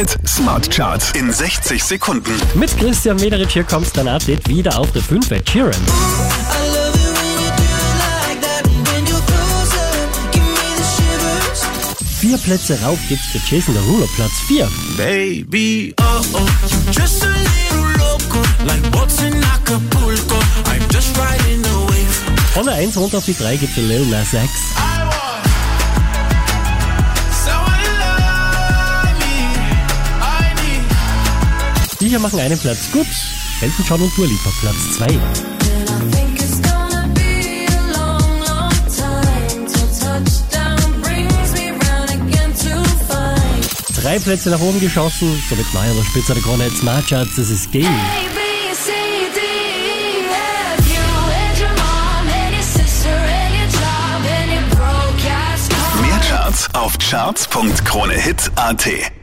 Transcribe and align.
Hit 0.00 0.16
Smart 0.26 0.70
Charts 0.70 1.10
in 1.12 1.30
60 1.30 1.84
Sekunden. 1.84 2.32
Mit 2.54 2.74
Christian 2.78 3.18
Mederich 3.18 3.52
hier 3.52 3.64
kommt 3.64 3.94
dein 3.94 4.08
Update 4.08 4.48
wieder 4.48 4.78
auf 4.78 4.90
der 4.92 5.02
5 5.02 5.30
Ed 5.30 5.50
Sheeran. 5.50 5.74
Vier 12.18 12.38
Plätze 12.38 12.80
rauf 12.82 12.98
gibt's 13.10 13.26
für 13.26 13.40
Jason 13.44 13.74
Derulo 13.74 14.08
Platz 14.16 14.32
4. 14.46 14.70
Baby, 14.96 15.94
oh 16.00 16.22
oh, 16.32 16.46
just 16.90 17.22
a 17.22 17.28
little 17.28 17.90
loco, 17.98 18.40
like 18.66 18.90
boats 18.92 19.20
in 19.20 19.34
Acapulco. 19.34 20.36
I'm 20.64 20.88
just 20.90 21.14
riding 21.18 21.62
the 21.62 21.68
wave. 21.88 22.54
Von 22.54 22.64
der 22.64 22.76
1 22.76 22.96
runter 22.96 23.18
auf 23.18 23.26
die 23.26 23.36
3 23.36 23.58
gibt 23.58 23.74
für 23.74 23.82
Lil 23.82 24.06
Nas 24.06 24.32
X. 24.32 24.50
Die 32.00 32.08
hier 32.08 32.18
machen 32.18 32.40
einen 32.40 32.58
Platz 32.58 32.90
gut. 32.92 33.06
Elton 33.60 34.00
und 34.00 34.16
Dua 34.16 34.26
Lipa 34.26 34.50
Platz 34.60 34.96
2. 34.96 35.06
Drei 44.00 44.18
Plätze 44.18 44.48
nach 44.48 44.60
oben 44.60 44.80
geschossen, 44.80 45.42
somit 45.50 45.66
an 45.74 45.94
der 45.94 46.04
Spitze 46.04 46.32
der 46.32 46.42
Krone 46.42 46.70
Smart 46.70 47.06
Charts, 47.06 47.36
das 47.36 47.50
ist 47.50 47.70
Game. 47.70 47.84
Mehr 56.00 56.20
Charts 56.26 56.66
auf 56.72 56.96
charts.kronehit.at. 56.96 59.19